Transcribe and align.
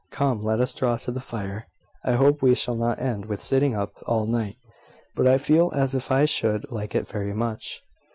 Come, 0.09 0.43
let 0.43 0.59
us 0.59 0.73
draw 0.73 0.97
to 0.97 1.11
the 1.11 1.21
fire. 1.21 1.67
I 2.03 2.13
hope 2.13 2.41
we 2.41 2.55
shall 2.55 2.73
not 2.73 2.97
end 2.99 3.25
with 3.27 3.39
sitting 3.39 3.75
up 3.75 3.91
all 4.07 4.25
night; 4.25 4.55
but 5.15 5.27
I 5.27 5.37
feel 5.37 5.71
as 5.75 5.93
if 5.93 6.09
I 6.11 6.25
should 6.25 6.65
like 6.71 6.95
it 6.95 7.07
very 7.07 7.35
much." 7.35 7.83